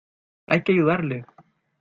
[0.47, 1.25] ¡Hay que ayudarle!